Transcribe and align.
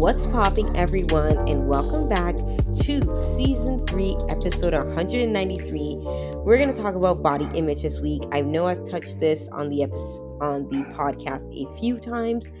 What's 0.00 0.28
popping, 0.28 0.76
everyone, 0.76 1.36
and 1.48 1.66
welcome 1.66 2.08
back 2.08 2.36
to 2.36 3.16
season 3.16 3.84
three, 3.84 4.16
episode 4.28 4.72
193. 4.72 5.96
We're 6.36 6.56
going 6.56 6.72
to 6.72 6.80
talk 6.80 6.94
about 6.94 7.20
body 7.20 7.48
image 7.52 7.82
this 7.82 7.98
week. 7.98 8.22
I 8.30 8.42
know 8.42 8.68
I've 8.68 8.88
touched 8.88 9.18
this 9.18 9.48
on 9.48 9.68
the 9.70 9.82
episode 9.82 10.38
on 10.40 10.68
the 10.68 10.84
podcast 10.94 11.52
a 11.52 11.80
few 11.80 11.98
times, 11.98 12.52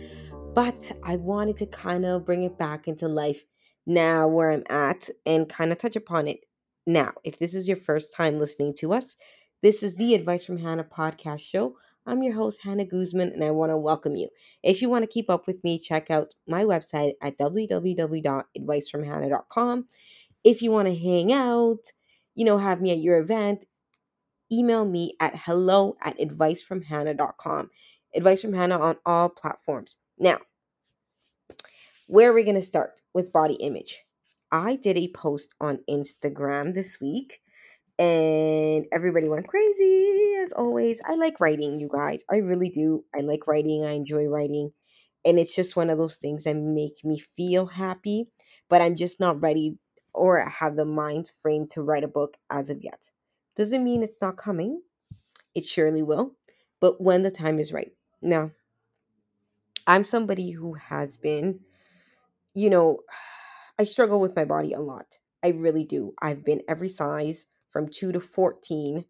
but 0.52 0.90
I 1.04 1.14
wanted 1.14 1.58
to 1.58 1.66
kind 1.66 2.04
of 2.04 2.26
bring 2.26 2.42
it 2.42 2.58
back 2.58 2.88
into 2.88 3.06
life 3.06 3.44
now 3.86 4.26
where 4.26 4.50
I'm 4.50 4.64
at 4.68 5.08
and 5.24 5.48
kind 5.48 5.70
of 5.70 5.78
touch 5.78 5.94
upon 5.94 6.26
it. 6.26 6.40
Now, 6.88 7.12
if 7.22 7.38
this 7.38 7.54
is 7.54 7.68
your 7.68 7.76
first 7.76 8.12
time 8.12 8.40
listening 8.40 8.74
to 8.78 8.92
us, 8.92 9.14
this 9.62 9.84
is 9.84 9.94
the 9.94 10.16
Advice 10.16 10.44
from 10.44 10.58
Hannah 10.58 10.82
podcast 10.82 11.38
show. 11.38 11.76
I'm 12.06 12.22
your 12.22 12.34
host, 12.34 12.62
Hannah 12.62 12.84
Guzman, 12.84 13.32
and 13.32 13.42
I 13.44 13.50
want 13.50 13.70
to 13.70 13.76
welcome 13.76 14.16
you. 14.16 14.28
If 14.62 14.80
you 14.80 14.88
want 14.88 15.02
to 15.02 15.06
keep 15.06 15.28
up 15.28 15.46
with 15.46 15.62
me, 15.62 15.78
check 15.78 16.10
out 16.10 16.34
my 16.46 16.64
website 16.64 17.12
at 17.22 17.36
www.advicefromhannah.com. 17.38 19.86
If 20.44 20.62
you 20.62 20.70
want 20.70 20.88
to 20.88 20.94
hang 20.94 21.32
out, 21.32 21.92
you 22.34 22.44
know, 22.44 22.58
have 22.58 22.80
me 22.80 22.92
at 22.92 22.98
your 22.98 23.18
event, 23.18 23.64
email 24.50 24.84
me 24.84 25.14
at 25.20 25.36
hello 25.36 25.96
at 26.02 26.18
advicefromhannah.com. 26.18 27.70
Advice 28.14 28.40
from 28.40 28.54
Hannah 28.54 28.80
on 28.80 28.96
all 29.04 29.28
platforms. 29.28 29.96
Now, 30.18 30.38
where 32.06 32.30
are 32.30 32.34
we 32.34 32.44
going 32.44 32.54
to 32.54 32.62
start 32.62 33.02
with 33.12 33.32
body 33.32 33.54
image? 33.54 33.98
I 34.50 34.76
did 34.76 34.96
a 34.96 35.08
post 35.08 35.54
on 35.60 35.80
Instagram 35.90 36.74
this 36.74 37.00
week 37.00 37.42
and 37.98 38.86
everybody 38.92 39.28
went 39.28 39.48
crazy 39.48 40.36
as 40.44 40.52
always. 40.52 41.00
I 41.04 41.16
like 41.16 41.40
writing, 41.40 41.80
you 41.80 41.88
guys. 41.92 42.22
I 42.30 42.36
really 42.36 42.70
do. 42.70 43.04
I 43.14 43.20
like 43.20 43.46
writing. 43.46 43.84
I 43.84 43.92
enjoy 43.92 44.26
writing. 44.26 44.72
And 45.24 45.38
it's 45.38 45.54
just 45.54 45.76
one 45.76 45.90
of 45.90 45.98
those 45.98 46.16
things 46.16 46.44
that 46.44 46.54
make 46.54 47.04
me 47.04 47.18
feel 47.18 47.66
happy, 47.66 48.28
but 48.68 48.80
I'm 48.80 48.94
just 48.94 49.18
not 49.18 49.40
ready 49.40 49.78
or 50.14 50.40
have 50.48 50.76
the 50.76 50.84
mind 50.84 51.30
frame 51.42 51.66
to 51.68 51.82
write 51.82 52.04
a 52.04 52.08
book 52.08 52.36
as 52.50 52.70
of 52.70 52.82
yet. 52.82 53.10
Doesn't 53.56 53.82
mean 53.82 54.02
it's 54.02 54.18
not 54.22 54.36
coming. 54.36 54.80
It 55.54 55.64
surely 55.64 56.02
will, 56.02 56.36
but 56.80 57.00
when 57.00 57.22
the 57.22 57.30
time 57.30 57.58
is 57.58 57.72
right. 57.72 57.90
Now, 58.22 58.52
I'm 59.88 60.04
somebody 60.04 60.52
who 60.52 60.74
has 60.74 61.16
been, 61.16 61.60
you 62.54 62.70
know, 62.70 63.00
I 63.80 63.84
struggle 63.84 64.20
with 64.20 64.36
my 64.36 64.44
body 64.44 64.72
a 64.72 64.80
lot. 64.80 65.18
I 65.42 65.48
really 65.48 65.84
do. 65.84 66.14
I've 66.20 66.44
been 66.44 66.62
every 66.68 66.88
size 66.88 67.46
from 67.68 67.88
2 67.88 68.12
to 68.12 68.20
14 68.20 69.04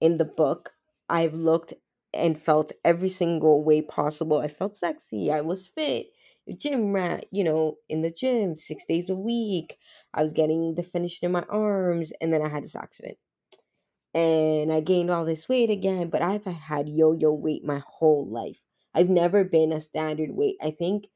in 0.00 0.18
the 0.18 0.24
book. 0.24 0.72
I've 1.08 1.34
looked 1.34 1.74
and 2.14 2.38
felt 2.38 2.72
every 2.84 3.08
single 3.08 3.62
way 3.64 3.82
possible. 3.82 4.38
I 4.38 4.48
felt 4.48 4.74
sexy. 4.74 5.30
I 5.30 5.40
was 5.42 5.68
fit. 5.68 6.06
Gym 6.56 6.92
rat, 6.92 7.26
you 7.32 7.42
know, 7.44 7.78
in 7.88 8.02
the 8.02 8.10
gym 8.10 8.56
six 8.56 8.84
days 8.84 9.10
a 9.10 9.16
week. 9.16 9.78
I 10.14 10.22
was 10.22 10.32
getting 10.32 10.74
definition 10.74 11.26
in 11.26 11.32
my 11.32 11.44
arms, 11.48 12.12
and 12.20 12.32
then 12.32 12.42
I 12.42 12.48
had 12.48 12.62
this 12.64 12.76
accident. 12.76 13.18
And 14.14 14.72
I 14.72 14.80
gained 14.80 15.10
all 15.10 15.24
this 15.24 15.48
weight 15.48 15.70
again, 15.70 16.08
but 16.08 16.22
I've 16.22 16.44
had 16.46 16.88
yo 16.88 17.12
yo 17.12 17.32
weight 17.32 17.64
my 17.64 17.82
whole 17.86 18.26
life. 18.26 18.62
I've 18.94 19.10
never 19.10 19.44
been 19.44 19.72
a 19.72 19.80
standard 19.80 20.30
weight. 20.30 20.56
I 20.62 20.70
think 20.70 21.08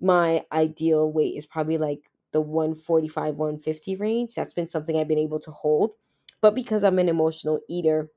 my 0.00 0.44
ideal 0.52 1.10
weight 1.12 1.36
is 1.36 1.46
probably 1.46 1.78
like 1.78 2.10
the 2.32 2.40
145 2.42 3.36
150 3.36 3.96
range 3.96 4.34
that's 4.34 4.54
been 4.54 4.68
something 4.68 4.98
i've 4.98 5.08
been 5.08 5.18
able 5.18 5.38
to 5.38 5.50
hold 5.52 5.92
but 6.44 6.54
because 6.54 6.84
i'm 6.84 7.00
an 7.00 7.10
emotional 7.10 7.60
eater 7.70 8.10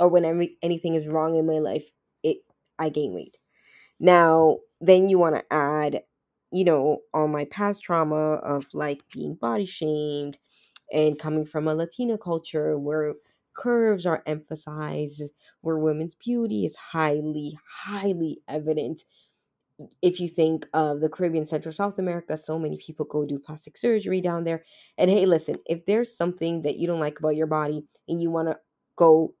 or 0.00 0.08
whenever 0.08 0.44
anything 0.62 0.94
is 0.94 1.08
wrong 1.08 1.36
in 1.36 1.46
my 1.46 1.58
life 1.58 1.90
it 2.22 2.38
i 2.78 2.88
gain 2.88 3.14
weight. 3.14 3.38
Now 4.00 4.58
then 4.80 5.08
you 5.08 5.18
want 5.18 5.36
to 5.36 5.44
add 5.52 6.02
you 6.52 6.64
know 6.64 7.00
all 7.14 7.28
my 7.28 7.44
past 7.46 7.82
trauma 7.82 8.34
of 8.34 8.64
like 8.74 9.02
being 9.12 9.34
body 9.34 9.66
shamed 9.66 10.38
and 10.92 11.18
coming 11.18 11.44
from 11.46 11.68
a 11.68 11.74
latina 11.74 12.18
culture 12.18 12.78
where 12.78 13.14
curves 13.54 14.06
are 14.06 14.22
emphasized 14.26 15.22
where 15.62 15.78
women's 15.78 16.14
beauty 16.14 16.64
is 16.64 16.76
highly 16.76 17.58
highly 17.84 18.40
evident 18.48 19.02
if 20.02 20.20
you 20.20 20.28
think 20.28 20.66
of 20.74 21.00
the 21.00 21.08
Caribbean, 21.08 21.44
Central 21.44 21.72
South 21.72 21.98
America, 21.98 22.36
so 22.36 22.58
many 22.58 22.76
people 22.76 23.06
go 23.06 23.24
do 23.24 23.38
plastic 23.38 23.76
surgery 23.76 24.20
down 24.20 24.44
there. 24.44 24.64
And 24.98 25.10
hey, 25.10 25.26
listen, 25.26 25.58
if 25.66 25.86
there's 25.86 26.16
something 26.16 26.62
that 26.62 26.76
you 26.76 26.86
don't 26.86 27.00
like 27.00 27.18
about 27.18 27.36
your 27.36 27.46
body 27.46 27.84
and 28.08 28.20
you 28.20 28.30
want 28.30 28.48
to 28.48 28.58
go 28.96 29.34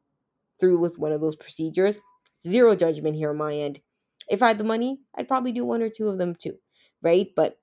through 0.60 0.78
with 0.78 0.98
one 0.98 1.12
of 1.12 1.20
those 1.20 1.36
procedures, 1.36 1.98
zero 2.46 2.76
judgment 2.76 3.16
here 3.16 3.30
on 3.30 3.36
my 3.36 3.54
end. 3.54 3.80
If 4.28 4.42
I 4.42 4.48
had 4.48 4.58
the 4.58 4.64
money, 4.64 5.00
I'd 5.16 5.28
probably 5.28 5.52
do 5.52 5.64
one 5.64 5.82
or 5.82 5.88
two 5.88 6.08
of 6.08 6.18
them 6.18 6.34
too, 6.34 6.58
right? 7.02 7.28
But 7.34 7.58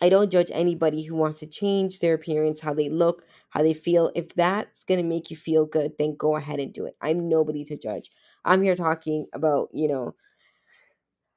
I 0.00 0.08
don't 0.08 0.30
judge 0.30 0.50
anybody 0.52 1.04
who 1.04 1.14
wants 1.14 1.40
to 1.40 1.46
change 1.46 2.00
their 2.00 2.14
appearance, 2.14 2.60
how 2.60 2.74
they 2.74 2.88
look, 2.88 3.24
how 3.50 3.62
they 3.62 3.74
feel. 3.74 4.10
If 4.14 4.34
that's 4.34 4.84
going 4.84 5.00
to 5.00 5.08
make 5.08 5.30
you 5.30 5.36
feel 5.36 5.66
good, 5.66 5.92
then 5.98 6.16
go 6.16 6.36
ahead 6.36 6.58
and 6.58 6.72
do 6.72 6.86
it. 6.86 6.96
I'm 7.00 7.28
nobody 7.28 7.64
to 7.64 7.76
judge. 7.76 8.10
I'm 8.44 8.62
here 8.62 8.74
talking 8.74 9.26
about, 9.32 9.68
you 9.72 9.88
know, 9.88 10.14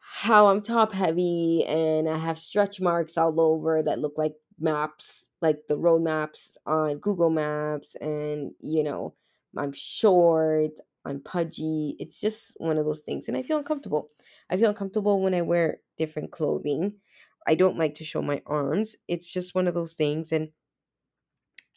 how 0.10 0.48
I'm 0.48 0.62
top 0.62 0.94
heavy 0.94 1.64
and 1.66 2.10
I 2.10 2.18
have 2.18 2.40
stretch 2.40 2.80
marks 2.80 3.18
all 3.18 3.40
over 3.40 3.84
that 3.84 4.00
look 4.00 4.18
like 4.18 4.36
maps, 4.60 5.30
like 5.42 5.68
the 5.68 5.78
road 5.78 6.02
maps 6.02 6.58
on 6.66 6.98
Google 6.98 7.30
Maps. 7.30 7.96
And, 7.96 8.52
you 8.60 8.84
know, 8.84 9.14
I'm 9.56 9.74
short, 9.74 10.72
I'm 11.06 11.20
pudgy. 11.20 11.96
It's 12.00 12.20
just 12.20 12.54
one 12.58 12.78
of 12.78 12.86
those 12.86 13.02
things. 13.02 13.28
And 13.28 13.38
I 13.38 13.44
feel 13.44 13.58
uncomfortable. 13.58 14.10
I 14.50 14.58
feel 14.58 14.70
uncomfortable 14.70 15.22
when 15.22 15.34
I 15.34 15.42
wear 15.42 15.80
different 15.98 16.32
clothing. 16.32 16.94
I 17.46 17.56
don't 17.56 17.78
like 17.78 17.96
to 17.96 18.04
show 18.04 18.22
my 18.22 18.42
arms. 18.46 18.96
It's 19.08 19.32
just 19.32 19.56
one 19.56 19.68
of 19.68 19.74
those 19.74 19.94
things. 19.94 20.32
And 20.32 20.50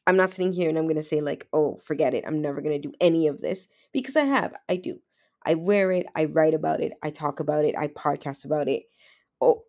I'm 0.06 0.16
not 0.16 0.30
sitting 0.30 0.52
here 0.52 0.68
and 0.68 0.78
I'm 0.78 0.86
to 0.96 1.02
say, 1.02 1.20
like, 1.20 1.46
oh, 1.52 1.80
forget 1.84 2.14
it. 2.14 2.24
I'm 2.26 2.40
never 2.40 2.62
to 2.80 2.88
do 2.88 2.94
any 3.00 3.26
of 3.28 3.40
this 3.40 3.68
because 3.92 4.16
I 4.16 4.24
have. 4.24 4.54
I 4.68 4.76
do. 4.76 5.00
I 5.44 5.54
wear 5.54 5.92
it, 5.92 6.06
I 6.14 6.26
write 6.26 6.54
about 6.54 6.80
it, 6.80 6.92
I 7.02 7.10
talk 7.10 7.40
about 7.40 7.64
it, 7.64 7.74
I 7.78 7.88
podcast 7.88 8.44
about 8.44 8.68
it, 8.68 8.84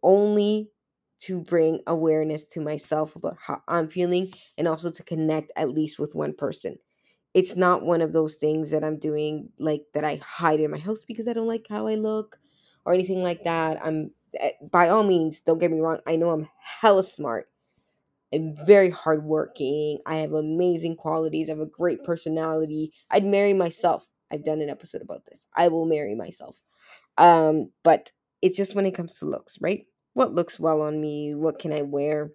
only 0.04 0.70
to 1.20 1.42
bring 1.42 1.80
awareness 1.88 2.46
to 2.46 2.62
myself 2.62 3.16
about 3.16 3.38
how 3.40 3.62
I'm 3.68 3.88
feeling 3.90 4.34
and 4.58 4.68
also 4.68 4.92
to 4.92 5.04
connect 5.04 5.52
at 5.56 5.70
least 5.70 6.00
with 6.00 6.16
one 6.16 6.34
person. 6.34 6.78
It's 7.34 7.56
not 7.56 7.84
one 7.84 8.02
of 8.02 8.12
those 8.14 8.36
things 8.36 8.72
that 8.72 8.84
I'm 8.84 8.98
doing 9.00 9.50
like 9.59 9.84
that 9.94 10.04
I 10.04 10.20
hide 10.24 10.59
in 10.59 10.72
my 10.72 10.80
house 10.80 11.06
because 11.06 11.28
I 11.28 11.34
don't 11.34 11.48
like 11.48 11.68
how 11.70 11.88
I 11.88 11.96
look 11.96 12.40
or 12.85 12.94
anything 12.94 13.23
like 13.23 13.44
that. 13.46 13.84
I'm 13.85 14.12
eh, 14.40 14.52
by 14.72 14.90
all 14.90 15.03
means, 15.03 15.41
don't 15.41 15.59
get 15.59 15.72
me 15.72 15.79
wrong, 15.79 16.00
I 16.08 16.16
know 16.18 16.32
I'm 16.32 16.50
hella 16.59 17.03
smart. 17.03 17.47
I'm 18.34 18.56
very 18.66 18.90
hardworking. 18.90 20.00
I 20.06 20.18
have 20.18 20.34
amazing 20.34 20.96
qualities. 20.96 21.50
I 21.50 21.53
have 21.53 21.59
a 21.62 21.66
great 21.66 22.03
personality. 22.03 22.94
I'd 23.09 23.26
marry 23.26 23.53
myself. 23.53 24.08
I've 24.32 24.46
done 24.46 24.62
an 24.62 24.70
episode 24.70 25.02
about 25.02 25.26
this. 25.26 25.46
I 25.56 25.68
will 25.68 25.86
marry 25.86 26.16
myself. 26.16 26.62
Um, 27.18 27.72
but 27.84 28.12
it's 28.42 28.58
just 28.58 28.76
when 28.76 28.86
it 28.86 28.96
comes 28.96 29.20
to 29.20 29.26
looks, 29.26 29.58
right? 29.62 29.86
What 30.14 30.34
looks 30.34 30.60
well 30.60 30.82
on 30.82 31.00
me? 31.00 31.36
What 31.36 31.60
can 31.60 31.74
I 31.74 31.82
wear? 31.84 32.32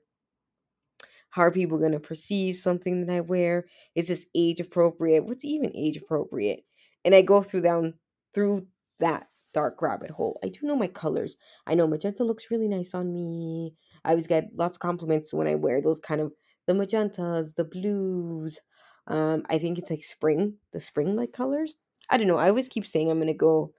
How 1.31 1.43
are 1.43 1.51
people 1.51 1.79
going 1.79 1.93
to 1.93 2.01
perceive 2.01 2.57
something 2.57 3.05
that 3.05 3.13
I 3.13 3.21
wear? 3.21 3.67
Is 3.95 4.09
this 4.09 4.27
age 4.35 4.61
appropriate? 4.61 5.25
What's 5.25 5.45
even 5.45 5.71
age 5.75 5.97
appropriate? 5.97 6.61
And 7.05 7.15
I 7.15 7.23
go 7.23 7.43
through 7.43 7.63
down 7.63 7.95
through 8.35 8.67
that 9.01 9.29
dark 9.53 9.81
rabbit 9.83 10.11
hole. 10.11 10.39
I 10.45 10.49
do 10.49 10.67
know 10.67 10.77
my 10.77 10.87
colors. 10.87 11.37
I 11.67 11.75
know 11.75 11.87
magenta 11.87 12.25
looks 12.25 12.51
really 12.51 12.69
nice 12.69 12.95
on 12.95 13.13
me. 13.13 13.75
I 14.05 14.11
always 14.11 14.27
get 14.27 14.51
lots 14.55 14.77
of 14.77 14.81
compliments 14.81 15.33
when 15.35 15.47
I 15.47 15.55
wear 15.55 15.83
those 15.83 15.99
kind 15.99 16.21
of 16.21 16.33
the 16.67 16.73
magentas, 16.73 17.55
the 17.55 17.65
blues. 17.65 18.61
Um, 19.07 19.45
I 19.49 19.59
think 19.59 19.79
it's 19.79 19.91
like 19.91 20.05
spring, 20.05 20.55
the 20.73 20.81
spring 20.81 21.17
like 21.17 21.33
colors. 21.33 21.75
I 22.11 22.17
don't 22.19 22.27
know. 22.27 22.39
I 22.39 22.49
always 22.49 22.69
keep 22.69 22.87
saying 22.87 23.11
I'm 23.11 23.19
gonna 23.19 23.35
go 23.35 23.73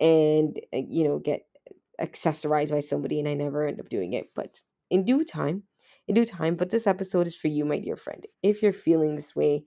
and 0.00 0.58
uh, 0.74 0.78
you 0.88 1.04
know 1.04 1.18
get 1.18 1.42
accessorized 2.00 2.70
by 2.70 2.80
somebody 2.80 3.18
and 3.18 3.28
I 3.28 3.34
never 3.34 3.66
end 3.66 3.80
up 3.80 3.88
doing 3.88 4.12
it. 4.14 4.30
But 4.34 4.62
in 4.90 5.04
due 5.04 5.24
time, 5.24 5.64
in 6.08 6.14
due 6.14 6.24
time, 6.26 6.56
but 6.56 6.70
this 6.70 6.86
episode 6.86 7.26
is 7.26 7.34
for 7.34 7.48
you, 7.48 7.64
my 7.64 7.78
dear 7.78 7.96
friend. 7.96 8.26
If 8.42 8.62
you're 8.62 8.72
feeling 8.72 9.14
this 9.16 9.36
way, 9.36 9.64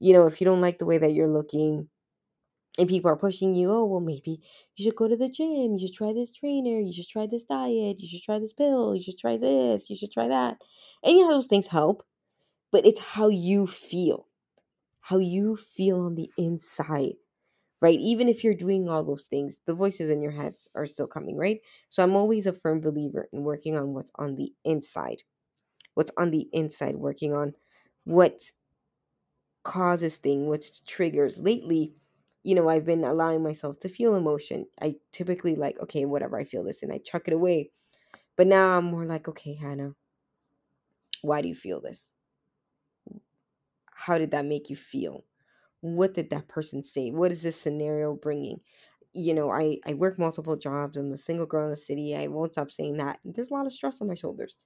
you 0.00 0.12
know, 0.12 0.26
if 0.26 0.40
you 0.40 0.44
don't 0.44 0.60
like 0.60 0.78
the 0.78 0.86
way 0.86 0.98
that 0.98 1.12
you're 1.12 1.28
looking, 1.28 1.88
and 2.78 2.88
people 2.88 3.10
are 3.10 3.16
pushing 3.16 3.54
you, 3.54 3.70
oh, 3.70 3.84
well, 3.84 4.00
maybe 4.00 4.40
you 4.76 4.84
should 4.84 4.96
go 4.96 5.06
to 5.08 5.16
the 5.16 5.28
gym, 5.28 5.74
you 5.74 5.78
should 5.78 5.94
try 5.94 6.12
this 6.12 6.32
trainer, 6.32 6.80
you 6.80 6.92
should 6.92 7.08
try 7.08 7.26
this 7.26 7.44
diet, 7.44 8.00
you 8.00 8.08
should 8.08 8.22
try 8.22 8.38
this 8.38 8.52
pill, 8.52 8.94
you 8.94 9.02
should 9.02 9.18
try 9.18 9.36
this, 9.36 9.90
you 9.90 9.96
should 9.96 10.10
try 10.10 10.28
that. 10.28 10.56
Any 11.04 11.22
of 11.22 11.28
those 11.28 11.46
things 11.46 11.66
help, 11.66 12.02
but 12.72 12.86
it's 12.86 13.00
how 13.00 13.28
you 13.28 13.66
feel, 13.66 14.28
how 15.00 15.18
you 15.18 15.56
feel 15.56 16.00
on 16.00 16.14
the 16.14 16.30
inside, 16.38 17.14
right? 17.82 18.00
Even 18.00 18.28
if 18.30 18.44
you're 18.44 18.54
doing 18.54 18.88
all 18.88 19.04
those 19.04 19.24
things, 19.24 19.62
the 19.66 19.74
voices 19.74 20.10
in 20.10 20.22
your 20.22 20.32
heads 20.32 20.70
are 20.76 20.86
still 20.86 21.08
coming, 21.08 21.36
right? 21.36 21.60
So 21.90 22.04
I'm 22.04 22.16
always 22.16 22.46
a 22.48 22.54
firm 22.54 22.80
believer 22.80 23.28
in 23.34 23.44
working 23.44 23.76
on 23.76 23.94
what's 23.94 24.12
on 24.16 24.36
the 24.36 24.54
inside, 24.64 25.24
what's 25.94 26.12
on 26.18 26.30
the 26.30 26.48
inside, 26.52 26.96
working 26.96 27.34
on 27.34 27.54
what 28.04 28.42
causes 29.64 30.18
thing, 30.18 30.46
what 30.48 30.64
triggers. 30.86 31.40
Lately, 31.40 31.94
you 32.44 32.54
know, 32.54 32.68
I've 32.68 32.84
been 32.86 33.04
allowing 33.04 33.42
myself 33.42 33.78
to 33.80 33.88
feel 33.88 34.16
emotion. 34.16 34.66
I 34.80 34.96
typically 35.12 35.56
like, 35.56 35.80
okay, 35.80 36.04
whatever, 36.04 36.38
I 36.38 36.44
feel 36.44 36.64
this 36.64 36.82
and 36.82 36.92
I 36.92 36.98
chuck 36.98 37.28
it 37.28 37.34
away. 37.34 37.70
But 38.36 38.48
now 38.48 38.78
I'm 38.78 38.86
more 38.86 39.06
like, 39.06 39.28
okay, 39.28 39.54
Hannah, 39.54 39.94
why 41.22 41.42
do 41.42 41.48
you 41.48 41.54
feel 41.56 41.80
this? 41.80 42.12
How 43.94 44.18
did 44.18 44.32
that 44.32 44.44
make 44.44 44.70
you 44.70 44.76
feel? 44.76 45.24
What 45.82 46.14
did 46.14 46.30
that 46.30 46.48
person 46.48 46.82
say? 46.82 47.10
What 47.10 47.32
is 47.32 47.42
this 47.42 47.60
scenario 47.60 48.14
bringing? 48.14 48.60
You 49.12 49.34
know, 49.34 49.50
I, 49.50 49.78
I 49.86 49.94
work 49.94 50.18
multiple 50.18 50.56
jobs. 50.56 50.96
I'm 50.96 51.12
a 51.12 51.18
single 51.18 51.46
girl 51.46 51.64
in 51.64 51.70
the 51.70 51.76
city. 51.76 52.16
I 52.16 52.28
won't 52.28 52.52
stop 52.54 52.70
saying 52.70 52.96
that. 52.98 53.20
There's 53.24 53.50
a 53.50 53.54
lot 53.54 53.66
of 53.66 53.74
stress 53.74 54.00
on 54.00 54.08
my 54.08 54.14
shoulders. 54.14 54.58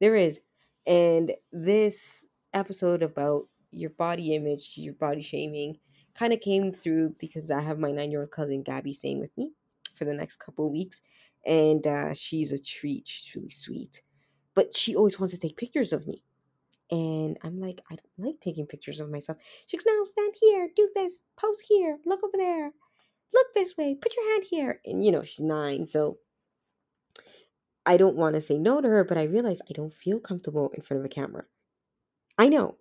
There 0.00 0.16
is. 0.16 0.40
And 0.86 1.32
this 1.52 2.26
episode 2.54 3.02
about 3.02 3.48
your 3.72 3.90
body 3.90 4.34
image, 4.34 4.74
your 4.76 4.94
body 4.94 5.22
shaming, 5.22 5.78
kind 6.14 6.32
of 6.32 6.40
came 6.40 6.72
through 6.72 7.16
because 7.18 7.50
I 7.50 7.60
have 7.60 7.78
my 7.78 7.92
nine 7.92 8.10
year 8.10 8.22
old 8.22 8.32
cousin 8.32 8.62
Gabby 8.62 8.94
staying 8.94 9.20
with 9.20 9.36
me 9.38 9.52
for 9.94 10.04
the 10.06 10.14
next 10.14 10.36
couple 10.38 10.70
weeks. 10.70 11.02
And 11.46 11.86
uh, 11.86 12.14
she's 12.14 12.52
a 12.52 12.58
treat. 12.62 13.08
She's 13.08 13.34
really 13.36 13.50
sweet. 13.50 14.02
But 14.54 14.74
she 14.74 14.96
always 14.96 15.20
wants 15.20 15.34
to 15.34 15.40
take 15.40 15.56
pictures 15.56 15.92
of 15.94 16.08
me. 16.08 16.24
And 16.90 17.36
I'm 17.42 17.60
like, 17.60 17.80
I 17.90 17.96
don't 17.96 18.26
like 18.26 18.40
taking 18.40 18.66
pictures 18.66 19.00
of 19.00 19.10
myself. 19.10 19.38
She 19.66 19.76
goes, 19.76 19.86
No, 19.86 20.04
stand 20.04 20.34
here, 20.40 20.68
do 20.74 20.88
this, 20.94 21.26
pose 21.36 21.60
here, 21.60 21.98
look 22.06 22.22
over 22.22 22.36
there, 22.36 22.70
look 23.34 23.46
this 23.54 23.76
way, 23.76 23.94
put 23.94 24.14
your 24.16 24.30
hand 24.32 24.44
here. 24.48 24.80
And 24.84 25.04
you 25.04 25.10
know, 25.10 25.22
she's 25.22 25.40
nine. 25.40 25.86
So 25.86 26.18
I 27.84 27.96
don't 27.96 28.16
want 28.16 28.34
to 28.34 28.40
say 28.40 28.58
no 28.58 28.80
to 28.80 28.88
her, 28.88 29.04
but 29.04 29.18
I 29.18 29.24
realize 29.24 29.60
I 29.68 29.72
don't 29.72 29.94
feel 29.94 30.20
comfortable 30.20 30.70
in 30.74 30.82
front 30.82 31.00
of 31.00 31.04
a 31.04 31.08
camera. 31.08 31.44
I 32.38 32.48
know. 32.48 32.76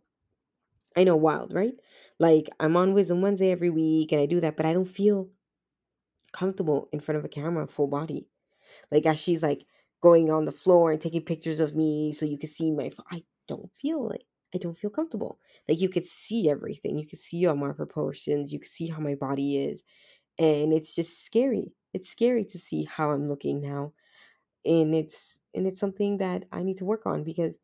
I 0.95 1.03
know, 1.03 1.15
wild, 1.15 1.53
right? 1.53 1.73
Like 2.19 2.49
I'm 2.59 2.77
on 2.77 2.93
Wisdom 2.93 3.21
Wednesday 3.21 3.51
every 3.51 3.69
week 3.69 4.11
and 4.11 4.21
I 4.21 4.25
do 4.25 4.39
that, 4.41 4.55
but 4.55 4.65
I 4.65 4.73
don't 4.73 4.87
feel 4.87 5.29
comfortable 6.31 6.89
in 6.91 6.99
front 6.99 7.17
of 7.17 7.25
a 7.25 7.29
camera 7.29 7.67
full 7.67 7.87
body. 7.87 8.27
Like 8.91 9.05
as 9.05 9.19
she's 9.19 9.43
like 9.43 9.65
going 10.01 10.29
on 10.31 10.45
the 10.45 10.51
floor 10.51 10.91
and 10.91 11.01
taking 11.01 11.21
pictures 11.21 11.59
of 11.59 11.75
me 11.75 12.13
so 12.13 12.25
you 12.25 12.37
can 12.37 12.49
see 12.49 12.71
my 12.71 12.91
I 13.11 13.23
don't 13.47 13.71
feel 13.73 14.09
it. 14.09 14.23
I 14.53 14.57
don't 14.57 14.77
feel 14.77 14.89
comfortable. 14.89 15.39
Like 15.67 15.81
you 15.81 15.89
could 15.89 16.05
see 16.05 16.49
everything. 16.49 16.97
You 16.97 17.07
could 17.07 17.19
see 17.19 17.45
all 17.45 17.55
my 17.55 17.73
proportions. 17.73 18.53
You 18.53 18.59
could 18.59 18.69
see 18.69 18.87
how 18.87 18.99
my 18.99 19.15
body 19.15 19.57
is. 19.57 19.83
And 20.39 20.73
it's 20.73 20.95
just 20.95 21.25
scary. 21.25 21.73
It's 21.93 22.09
scary 22.09 22.45
to 22.45 22.57
see 22.57 22.83
how 22.83 23.11
I'm 23.11 23.25
looking 23.25 23.61
now. 23.61 23.93
And 24.65 24.95
it's 24.95 25.39
and 25.53 25.67
it's 25.67 25.79
something 25.79 26.17
that 26.17 26.45
I 26.51 26.63
need 26.63 26.77
to 26.77 26.85
work 26.85 27.05
on 27.05 27.23
because 27.23 27.57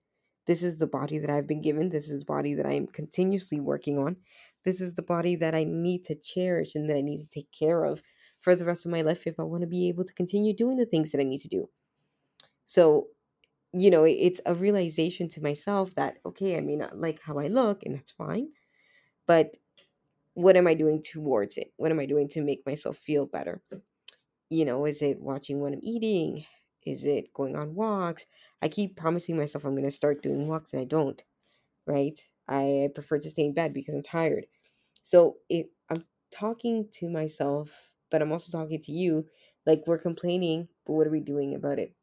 this 0.47 0.63
is 0.63 0.79
the 0.79 0.87
body 0.87 1.17
that 1.19 1.29
I've 1.29 1.47
been 1.47 1.61
given. 1.61 1.89
This 1.89 2.09
is 2.09 2.19
the 2.19 2.25
body 2.25 2.53
that 2.55 2.65
I 2.65 2.73
am 2.73 2.87
continuously 2.87 3.59
working 3.59 3.97
on. 3.97 4.17
This 4.65 4.81
is 4.81 4.95
the 4.95 5.01
body 5.01 5.35
that 5.37 5.55
I 5.55 5.63
need 5.63 6.03
to 6.05 6.15
cherish 6.15 6.75
and 6.75 6.89
that 6.89 6.97
I 6.97 7.01
need 7.01 7.21
to 7.23 7.29
take 7.29 7.47
care 7.57 7.83
of 7.83 8.01
for 8.39 8.55
the 8.55 8.65
rest 8.65 8.85
of 8.85 8.91
my 8.91 9.01
life 9.01 9.27
if 9.27 9.39
I 9.39 9.43
want 9.43 9.61
to 9.61 9.67
be 9.67 9.87
able 9.87 10.03
to 10.03 10.13
continue 10.13 10.55
doing 10.55 10.77
the 10.77 10.85
things 10.85 11.11
that 11.11 11.21
I 11.21 11.23
need 11.23 11.41
to 11.41 11.47
do. 11.47 11.69
So, 12.65 13.07
you 13.73 13.89
know, 13.89 14.03
it's 14.05 14.41
a 14.45 14.55
realization 14.55 15.29
to 15.29 15.41
myself 15.41 15.95
that, 15.95 16.17
okay, 16.25 16.57
I 16.57 16.61
may 16.61 16.75
not 16.75 16.97
like 16.99 17.21
how 17.21 17.39
I 17.39 17.47
look, 17.47 17.83
and 17.83 17.95
that's 17.95 18.11
fine. 18.11 18.49
But 19.27 19.57
what 20.33 20.57
am 20.57 20.67
I 20.67 20.73
doing 20.75 21.03
towards 21.03 21.57
it? 21.57 21.73
What 21.77 21.91
am 21.91 21.99
I 21.99 22.05
doing 22.05 22.27
to 22.29 22.41
make 22.41 22.65
myself 22.65 22.97
feel 22.97 23.25
better? 23.27 23.63
You 24.49 24.65
know, 24.65 24.85
is 24.85 25.01
it 25.01 25.19
watching 25.21 25.59
what 25.59 25.73
I'm 25.73 25.79
eating? 25.83 26.45
Is 26.85 27.05
it 27.05 27.33
going 27.33 27.55
on 27.55 27.75
walks? 27.75 28.25
I 28.61 28.67
keep 28.69 28.97
promising 28.97 29.37
myself 29.37 29.65
I'm 29.65 29.73
going 29.73 29.83
to 29.85 29.91
start 29.91 30.21
doing 30.23 30.47
walks 30.47 30.73
and 30.73 30.81
I 30.81 30.85
don't, 30.85 31.23
right? 31.87 32.19
I 32.47 32.89
prefer 32.95 33.19
to 33.19 33.29
stay 33.31 33.45
in 33.45 33.53
bed 33.53 33.73
because 33.73 33.95
I'm 33.95 34.03
tired. 34.03 34.47
So 35.03 35.37
it, 35.49 35.71
I'm 35.89 36.05
talking 36.31 36.89
to 36.93 37.09
myself, 37.09 37.91
but 38.11 38.21
I'm 38.21 38.31
also 38.33 38.51
talking 38.57 38.81
to 38.81 38.91
you. 38.93 39.27
Like 39.65 39.83
we're 39.87 39.99
complaining, 39.99 40.69
but 40.85 40.93
what 40.93 41.07
are 41.07 41.11
we 41.11 41.21
doing 41.21 41.55
about 41.55 41.79
it? 41.79 41.95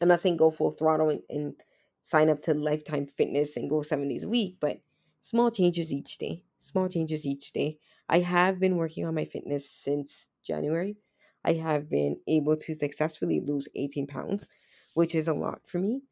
I'm 0.00 0.08
not 0.08 0.20
saying 0.20 0.36
go 0.36 0.50
full 0.50 0.70
throttle 0.70 1.10
and, 1.10 1.22
and 1.30 1.54
sign 2.02 2.28
up 2.28 2.42
to 2.42 2.54
Lifetime 2.54 3.06
Fitness 3.06 3.56
and 3.56 3.70
go 3.70 3.82
seven 3.82 4.08
days 4.08 4.24
a 4.24 4.28
week, 4.28 4.56
but 4.60 4.80
small 5.20 5.50
changes 5.50 5.92
each 5.92 6.18
day. 6.18 6.42
Small 6.58 6.88
changes 6.88 7.26
each 7.26 7.52
day. 7.52 7.78
I 8.08 8.20
have 8.20 8.60
been 8.60 8.76
working 8.76 9.04
on 9.04 9.14
my 9.14 9.24
fitness 9.24 9.68
since 9.68 10.30
January. 10.44 10.96
I 11.44 11.54
have 11.54 11.88
been 11.88 12.18
able 12.26 12.56
to 12.56 12.74
successfully 12.74 13.40
lose 13.40 13.68
18 13.74 14.06
pounds, 14.06 14.48
which 14.94 15.14
is 15.14 15.28
a 15.28 15.34
lot 15.34 15.60
for 15.66 15.78
me. 15.78 16.02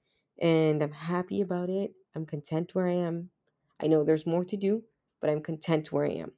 And 0.40 0.82
I'm 0.82 0.92
happy 0.92 1.40
about 1.40 1.70
it. 1.70 1.92
I'm 2.14 2.26
content 2.26 2.74
where 2.74 2.88
I 2.88 2.94
am. 2.94 3.30
I 3.80 3.86
know 3.86 4.04
there's 4.04 4.26
more 4.26 4.44
to 4.44 4.56
do, 4.56 4.84
but 5.20 5.30
I'm 5.30 5.42
content 5.42 5.92
where 5.92 6.04
I 6.06 6.10
am. 6.10 6.32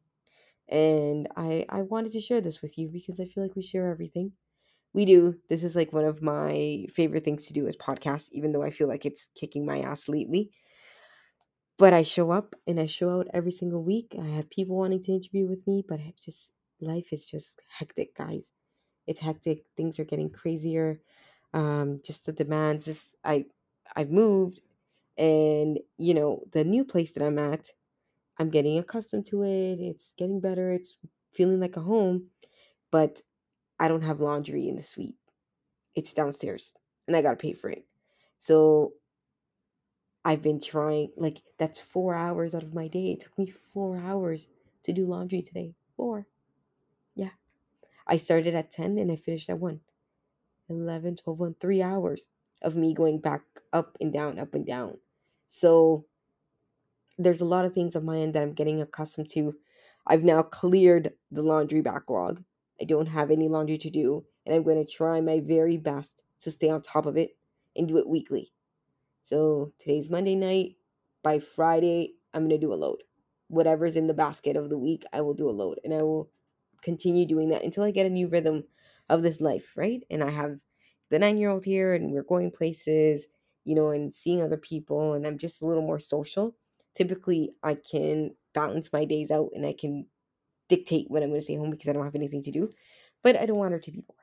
And 0.69 1.28
I, 1.37 1.64
I 1.69 1.82
wanted 1.82 2.12
to 2.12 2.20
share 2.20 2.40
this 2.40 2.62
with 2.62 2.78
you 2.78 2.88
because 2.88 3.20
I 3.20 3.25
feel 3.26 3.43
like 3.43 3.56
we 3.56 3.62
share 3.62 3.90
everything. 3.90 4.32
We 4.96 5.04
do. 5.04 5.38
This 5.48 5.62
is 5.62 5.76
like 5.76 5.93
one 5.93 6.04
of 6.06 6.22
my 6.22 6.87
favorite 6.90 7.25
things 7.25 7.46
to 7.46 7.52
do 7.52 7.66
is 7.69 7.76
podcast, 7.76 8.31
even 8.32 8.50
though 8.52 8.62
I 8.64 8.70
feel 8.70 8.88
like 8.88 9.06
it's 9.06 9.28
kicking 9.37 9.64
my 9.64 9.81
ass 9.81 10.08
lately. 10.08 10.50
But 11.78 11.93
I 11.93 12.02
show 12.02 12.31
up 12.31 12.54
and 12.66 12.81
I 12.81 12.87
show 12.87 13.10
out 13.10 13.28
every 13.34 13.52
single 13.52 13.82
week. 13.82 14.14
I 14.19 14.25
have 14.26 14.48
people 14.50 14.76
wanting 14.76 15.02
to 15.02 15.12
interview 15.12 15.46
with 15.46 15.66
me, 15.66 15.84
but 15.87 16.00
I've 16.00 16.16
just 16.16 16.52
life 16.81 17.12
is 17.12 17.26
just 17.26 17.60
hectic, 17.78 18.14
guys 18.14 18.50
it's 19.08 19.20
hectic 19.20 19.66
things 19.76 19.98
are 19.98 20.04
getting 20.04 20.31
crazier 20.31 21.00
um 21.55 22.00
just 22.05 22.26
the 22.26 22.32
demands 22.32 22.88
is 22.88 23.17
i 23.24 23.44
i've 23.96 24.10
moved 24.10 24.60
and 25.19 25.81
you 25.98 26.15
know 26.15 26.43
the 26.53 26.65
new 26.65 26.84
place 26.84 27.12
that 27.12 27.24
i'm 27.24 27.38
at 27.38 27.72
i'm 28.38 28.50
getting 28.50 28.79
accustomed 28.79 29.26
to 29.26 29.43
it 29.43 29.81
it's 29.81 30.12
getting 30.19 30.41
better 30.41 30.72
it's 30.72 30.98
feeling 31.32 31.60
like 31.60 31.76
a 31.76 31.81
home 31.82 32.29
but 32.91 33.22
i 33.79 33.89
don't 33.89 34.03
have 34.03 34.21
laundry 34.21 34.69
in 34.69 34.77
the 34.77 34.83
suite 34.83 35.17
it's 35.95 36.13
downstairs 36.13 36.75
and 37.06 37.17
i 37.17 37.23
gotta 37.23 37.37
pay 37.37 37.53
for 37.53 37.71
it 37.71 37.85
so 38.39 38.93
i've 40.25 40.43
been 40.43 40.61
trying 40.61 41.11
like 41.17 41.43
that's 41.59 41.81
four 41.81 42.15
hours 42.15 42.55
out 42.55 42.63
of 42.63 42.75
my 42.75 42.89
day 42.89 43.13
it 43.13 43.21
took 43.21 43.37
me 43.39 43.47
four 43.47 43.97
hours 43.99 44.49
to 44.83 44.93
do 44.93 45.06
laundry 45.06 45.43
today 45.43 45.75
four 45.97 46.27
yeah 47.15 47.31
I 48.06 48.17
started 48.17 48.55
at 48.55 48.71
10 48.71 48.99
and 48.99 49.11
I 49.11 49.17
finished 49.17 49.51
at 49.51 49.59
1. 49.59 49.81
11, 50.69 51.17
12, 51.17 51.39
1, 51.39 51.56
3 51.61 51.83
hours 51.83 52.27
of 52.63 52.77
me 52.77 52.95
going 52.95 53.19
back 53.19 53.43
up 53.73 53.97
and 54.01 54.13
down, 54.13 54.39
up 54.39 54.55
and 54.55 54.65
down. 54.65 54.99
So 55.47 56.06
there's 57.19 57.41
a 57.41 57.47
lot 57.47 57.65
of 57.65 57.73
things 57.73 57.97
on 57.97 58.05
my 58.05 58.19
end 58.19 58.35
that 58.35 58.43
I'm 58.43 58.53
getting 58.53 58.81
accustomed 58.81 59.29
to. 59.31 59.55
I've 60.06 60.25
now 60.25 60.43
cleared 60.43 61.13
the 61.31 61.43
laundry 61.43 61.81
backlog. 61.81 62.43
I 62.81 62.85
don't 62.85 63.06
have 63.06 63.31
any 63.31 63.49
laundry 63.49 63.79
to 63.79 63.91
do, 63.91 64.25
and 64.45 64.55
I'm 64.55 64.63
going 64.63 64.83
to 64.83 64.91
try 64.91 65.21
my 65.21 65.41
very 65.41 65.77
best 65.77 66.23
to 66.41 66.51
stay 66.51 66.69
on 66.69 66.83
top 66.83 67.06
of 67.06 67.17
it 67.17 67.31
and 67.75 67.89
do 67.89 67.99
it 67.99 68.09
weekly. 68.09 68.53
So 69.23 69.73
today's 69.79 70.11
Monday 70.11 70.35
night. 70.35 70.77
By 71.23 71.41
Friday, 71.41 72.15
I'm 72.33 72.43
going 72.43 72.51
to 72.51 72.67
do 72.67 72.73
a 72.73 72.77
load. 72.77 73.03
Whatever's 73.49 73.97
in 73.97 74.06
the 74.06 74.15
basket 74.15 74.56
of 74.56 74.71
the 74.71 74.79
week, 74.79 75.05
I 75.13 75.23
will 75.23 75.35
do 75.35 75.49
a 75.49 75.51
load, 75.51 75.81
and 75.83 75.93
I 75.93 76.03
will 76.03 76.31
continue 76.83 77.27
doing 77.27 77.49
that 77.49 77.65
until 77.65 77.83
I 77.83 77.91
get 77.91 78.06
a 78.06 78.11
new 78.11 78.29
rhythm 78.29 78.65
of 79.09 79.23
this 79.23 79.41
life, 79.41 79.77
right? 79.77 80.03
And 80.11 80.23
I 80.23 80.31
have 80.31 80.59
the 81.11 81.19
nine 81.19 81.39
year 81.39 81.51
old 81.51 81.65
here 81.65 81.95
and 81.95 82.13
we're 82.13 82.23
going 82.23 82.51
places, 82.51 83.29
you 83.65 83.75
know, 83.75 83.91
and 83.91 84.13
seeing 84.13 84.43
other 84.43 84.56
people, 84.56 85.15
and 85.15 85.27
I'm 85.27 85.39
just 85.39 85.63
a 85.63 85.67
little 85.67 85.83
more 85.83 85.99
social. 85.99 86.56
Typically, 86.95 87.51
I 87.63 87.75
can 87.75 88.35
balance 88.55 88.93
my 88.93 89.05
days 89.05 89.31
out 89.31 89.51
and 89.55 89.67
I 89.67 89.75
can 89.79 90.06
dictate 90.69 91.06
when 91.11 91.23
I'm 91.23 91.31
going 91.31 91.41
to 91.41 91.44
stay 91.44 91.56
home 91.56 91.70
because 91.70 91.89
I 91.89 91.93
don't 91.93 92.05
have 92.05 92.15
anything 92.15 92.43
to 92.43 92.51
do. 92.53 92.70
But 93.23 93.37
I 93.37 93.46
don't 93.46 93.58
want 93.58 93.73
her 93.73 93.81
to 93.81 93.91
be 93.93 94.01
bored. 94.03 94.19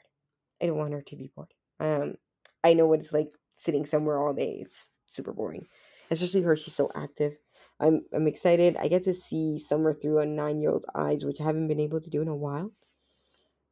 I 0.62 0.68
don't 0.68 0.78
want 0.78 0.94
her 0.94 1.02
to 1.02 1.16
be 1.16 1.32
bored. 1.36 1.54
Um, 1.80 2.16
I 2.64 2.74
know 2.74 2.88
what 2.88 3.00
it's 3.02 3.14
like 3.14 3.30
sitting 3.56 3.86
somewhere 3.86 4.20
all 4.20 4.34
day. 4.34 4.60
It's 4.62 4.90
super 5.08 5.34
boring, 5.34 5.68
especially 6.12 6.42
her. 6.44 6.56
She's 6.56 6.76
so 6.76 6.90
active. 6.96 7.34
I'm 7.80 8.02
I'm 8.14 8.28
excited. 8.28 8.78
I 8.78 8.88
get 8.88 9.04
to 9.06 9.14
see 9.14 9.58
summer 9.58 9.94
through 9.94 10.20
a 10.20 10.26
nine 10.26 10.62
year 10.62 10.72
old's 10.72 10.86
eyes, 10.96 11.26
which 11.26 11.42
I 11.42 11.46
haven't 11.46 11.68
been 11.68 11.80
able 11.80 12.02
to 12.02 12.10
do 12.10 12.22
in 12.22 12.28
a 12.30 12.36
while. 12.36 12.72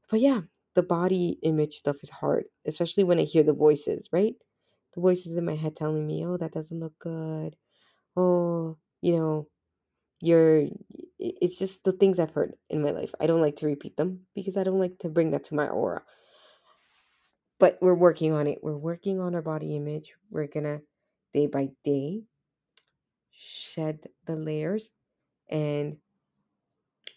but 0.10 0.20
yeah, 0.20 0.42
the 0.76 0.84
body 0.84 1.40
image 1.44 1.74
stuff 1.74 1.98
is 2.04 2.10
hard, 2.10 2.46
especially 2.66 3.04
when 3.04 3.20
I 3.20 3.24
hear 3.24 3.44
the 3.44 3.54
voices, 3.54 4.10
right? 4.12 4.36
The 4.94 5.02
voices 5.02 5.36
in 5.38 5.46
my 5.46 5.56
head 5.56 5.76
telling 5.76 6.06
me, 6.08 6.26
oh, 6.26 6.38
that 6.38 6.54
doesn't 6.54 6.80
look 6.80 6.98
good. 7.00 7.56
Oh, 8.18 8.78
you 9.02 9.14
know, 9.16 9.48
you're, 10.22 10.68
it's 11.20 11.60
just 11.60 11.84
the 11.84 11.92
things 11.92 12.20
I've 12.20 12.32
heard 12.32 12.54
in 12.70 12.82
my 12.82 12.92
life. 12.92 13.14
I 13.20 13.28
don't 13.28 13.42
like 13.42 13.58
to 13.58 13.66
repeat 13.68 13.98
them 13.98 14.22
because 14.36 14.58
I 14.58 14.64
don't 14.64 14.80
like 14.80 15.00
to 15.00 15.10
bring 15.10 15.32
that 15.32 15.46
to 15.46 15.56
my 15.56 15.68
aura. 15.68 16.04
But 17.60 17.78
we're 17.82 17.94
working 17.94 18.34
on 18.34 18.48
it. 18.48 18.60
We're 18.64 18.78
working 18.78 19.20
on 19.20 19.36
our 19.36 19.42
body 19.42 19.76
image. 19.76 20.14
We're 20.30 20.48
to, 20.48 20.82
day 21.34 21.48
by 21.48 21.70
day, 21.84 22.24
shed 23.32 24.00
the 24.26 24.36
layers 24.36 24.90
and 25.50 25.98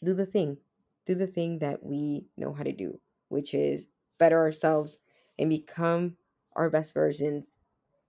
do 0.03 0.15
the 0.15 0.27
thing. 0.27 0.59
Do 1.07 1.15
the 1.15 1.27
thing 1.27 1.59
that 1.61 1.83
we 1.83 2.27
know 2.37 2.53
how 2.53 2.63
to 2.63 2.73
do, 2.73 3.01
which 3.29 3.55
is 3.55 3.87
better 4.19 4.39
ourselves 4.39 4.99
and 5.39 5.51
become 5.51 6.17
our 6.57 6.71
best 6.71 6.95
versions, 6.95 7.59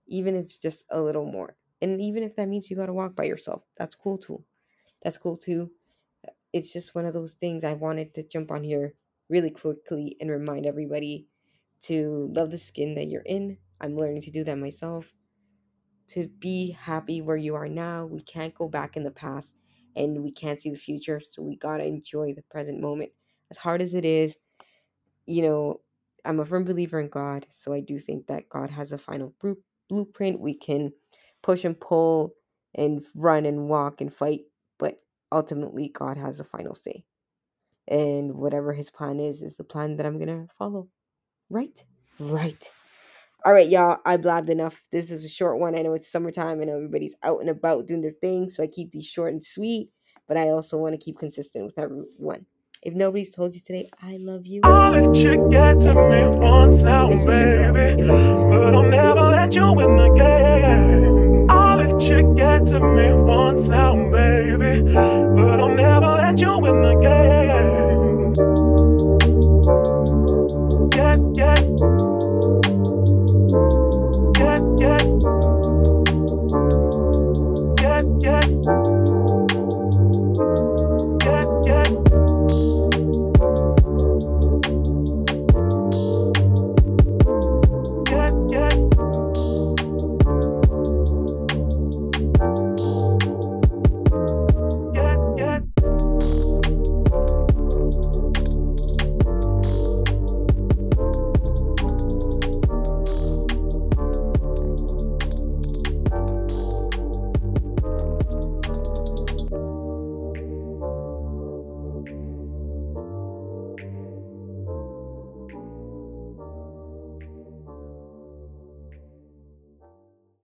even 0.06 0.34
if 0.36 0.44
it's 0.44 0.58
just 0.58 0.84
a 0.90 1.00
little 1.00 1.26
more. 1.26 1.56
And 1.82 2.00
even 2.00 2.22
if 2.22 2.36
that 2.36 2.48
means 2.48 2.70
you 2.70 2.76
got 2.76 2.86
to 2.86 2.92
walk 2.92 3.16
by 3.16 3.24
yourself, 3.24 3.62
that's 3.76 3.94
cool 3.94 4.18
too. 4.18 4.42
That's 5.06 5.18
cool 5.18 5.38
too. 5.38 5.70
Uh, 6.26 6.32
it's 6.52 6.74
just 6.74 6.96
one 6.96 7.06
of 7.06 7.14
those 7.14 7.34
things 7.34 7.64
I 7.64 7.74
wanted 7.74 8.14
to 8.16 8.26
jump 8.26 8.50
on 8.50 8.64
here 8.64 8.94
really 9.30 9.50
quickly 9.50 10.16
and 10.20 10.30
remind 10.30 10.66
everybody 10.66 11.28
to 11.82 12.32
love 12.34 12.50
the 12.50 12.58
skin 12.58 12.96
that 12.96 13.06
you're 13.06 13.22
in. 13.22 13.58
I'm 13.80 13.96
learning 13.96 14.22
to 14.22 14.32
do 14.32 14.44
that 14.44 14.58
myself. 14.58 15.14
To 16.08 16.28
be 16.40 16.72
happy 16.72 17.22
where 17.22 17.36
you 17.36 17.54
are 17.54 17.68
now. 17.68 18.06
We 18.06 18.20
can't 18.22 18.54
go 18.54 18.68
back 18.68 18.96
in 18.96 19.04
the 19.04 19.12
past 19.12 19.54
and 19.96 20.24
we 20.24 20.32
can't 20.32 20.60
see 20.60 20.70
the 20.70 20.76
future. 20.76 21.20
So 21.20 21.42
we 21.42 21.56
got 21.56 21.78
to 21.78 21.86
enjoy 21.86 22.34
the 22.34 22.42
present 22.50 22.80
moment. 22.80 23.12
As 23.52 23.58
hard 23.58 23.82
as 23.82 23.94
it 23.94 24.04
is, 24.04 24.36
you 25.26 25.42
know, 25.42 25.82
I'm 26.24 26.40
a 26.40 26.46
firm 26.46 26.64
believer 26.64 27.00
in 27.00 27.10
God. 27.10 27.46
So 27.50 27.72
I 27.72 27.80
do 27.80 27.98
think 27.98 28.26
that 28.28 28.48
God 28.48 28.70
has 28.70 28.92
a 28.92 28.98
final 28.98 29.34
blueprint. 29.88 30.40
We 30.40 30.54
can 30.54 30.92
push 31.42 31.64
and 31.64 31.80
pull 31.80 32.34
and 32.74 33.04
run 33.14 33.46
and 33.46 33.68
walk 33.68 34.00
and 34.00 34.12
fight, 34.12 34.42
ultimately, 35.32 35.90
God 35.92 36.16
has 36.16 36.40
a 36.40 36.44
final 36.44 36.74
say. 36.74 37.04
And 37.88 38.34
whatever 38.34 38.72
his 38.72 38.90
plan 38.90 39.20
is, 39.20 39.42
is 39.42 39.56
the 39.56 39.64
plan 39.64 39.96
that 39.96 40.06
I'm 40.06 40.18
going 40.18 40.46
to 40.46 40.52
follow. 40.52 40.88
Right? 41.50 41.84
Right. 42.18 42.70
All 43.44 43.52
right, 43.52 43.68
y'all. 43.68 43.98
I 44.04 44.16
blabbed 44.16 44.50
enough. 44.50 44.82
This 44.90 45.10
is 45.10 45.24
a 45.24 45.28
short 45.28 45.60
one. 45.60 45.76
I 45.78 45.82
know 45.82 45.94
it's 45.94 46.10
summertime. 46.10 46.60
I 46.60 46.64
know 46.64 46.76
everybody's 46.76 47.14
out 47.22 47.40
and 47.40 47.48
about 47.48 47.86
doing 47.86 48.00
their 48.00 48.10
thing. 48.10 48.50
So 48.50 48.62
I 48.62 48.66
keep 48.66 48.90
these 48.90 49.06
short 49.06 49.32
and 49.32 49.42
sweet. 49.42 49.90
But 50.26 50.36
I 50.36 50.48
also 50.48 50.76
want 50.76 50.94
to 50.94 50.98
keep 50.98 51.18
consistent 51.18 51.64
with 51.64 51.78
everyone. 51.78 52.46
If 52.82 52.94
nobody's 52.94 53.34
told 53.34 53.54
you 53.54 53.60
today, 53.60 53.88
I 54.02 54.16
love 54.18 54.46
you. 54.46 54.60
I'll 54.64 54.90
let 54.90 55.14
you 55.14 55.48
get 55.50 55.80
to 55.82 55.94
me 55.94 56.26
once 56.38 56.78
now, 56.78 57.08
baby. 57.08 58.02
But 58.02 58.74
I'll 58.74 58.82
never 58.82 59.30
let 59.30 59.54
you 59.54 59.72
win 59.72 59.96
the 59.96 60.08
game. 60.16 61.25
Let 61.86 62.02
you 62.02 62.34
get 62.34 62.66
to 62.66 62.80
me 62.80 63.12
once 63.12 63.62
now, 63.62 63.94
baby. 64.10 64.82
But 64.92 65.60
I'll 65.60 65.68
never 65.68 66.16
let 66.16 66.36
you 66.40 66.58
win 66.58 66.82
the 66.82 66.94
game. 67.00 67.55